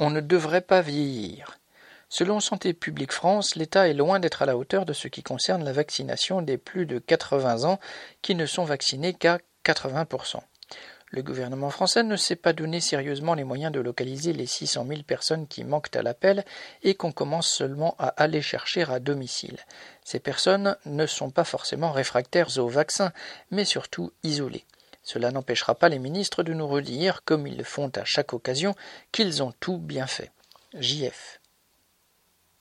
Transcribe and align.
On 0.00 0.10
ne 0.10 0.20
devrait 0.20 0.60
pas 0.60 0.80
vieillir. 0.80 1.58
Selon 2.08 2.38
Santé 2.38 2.72
publique 2.72 3.12
France, 3.12 3.56
l'État 3.56 3.88
est 3.88 3.94
loin 3.94 4.20
d'être 4.20 4.42
à 4.42 4.46
la 4.46 4.56
hauteur 4.56 4.86
de 4.86 4.92
ce 4.92 5.08
qui 5.08 5.24
concerne 5.24 5.64
la 5.64 5.72
vaccination 5.72 6.40
des 6.40 6.56
plus 6.56 6.86
de 6.86 6.98
80 6.98 7.64
ans 7.64 7.80
qui 8.22 8.34
ne 8.34 8.46
sont 8.46 8.64
vaccinés 8.64 9.12
qu'à 9.12 9.40
80%. 9.64 10.40
Le 11.10 11.22
gouvernement 11.22 11.70
français 11.70 12.04
ne 12.04 12.16
s'est 12.16 12.36
pas 12.36 12.52
donné 12.52 12.80
sérieusement 12.80 13.34
les 13.34 13.42
moyens 13.42 13.72
de 13.72 13.80
localiser 13.80 14.32
les 14.32 14.46
600 14.46 14.86
000 14.86 15.02
personnes 15.02 15.48
qui 15.48 15.64
manquent 15.64 15.96
à 15.96 16.02
l'appel 16.02 16.44
et 16.82 16.94
qu'on 16.94 17.12
commence 17.12 17.50
seulement 17.50 17.96
à 17.98 18.08
aller 18.08 18.42
chercher 18.42 18.82
à 18.82 19.00
domicile. 19.00 19.58
Ces 20.04 20.20
personnes 20.20 20.76
ne 20.84 21.06
sont 21.06 21.30
pas 21.30 21.44
forcément 21.44 21.92
réfractaires 21.92 22.58
au 22.58 22.68
vaccin, 22.68 23.12
mais 23.50 23.64
surtout 23.64 24.12
isolées. 24.22 24.64
Cela 25.08 25.30
n'empêchera 25.30 25.74
pas 25.74 25.88
les 25.88 25.98
ministres 25.98 26.42
de 26.42 26.52
nous 26.52 26.68
redire, 26.68 27.22
comme 27.24 27.46
ils 27.46 27.56
le 27.56 27.64
font 27.64 27.90
à 27.96 28.04
chaque 28.04 28.34
occasion, 28.34 28.74
qu'ils 29.10 29.42
ont 29.42 29.54
tout 29.58 29.78
bien 29.78 30.06
fait. 30.06 30.30
JF. 30.74 31.40